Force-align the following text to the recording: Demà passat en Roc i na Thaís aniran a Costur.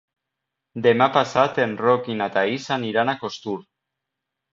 Demà 0.85 1.07
passat 1.17 1.59
en 1.65 1.75
Roc 1.81 2.09
i 2.13 2.15
na 2.21 2.29
Thaís 2.37 2.65
aniran 2.77 3.13
a 3.13 3.15
Costur. 3.25 3.55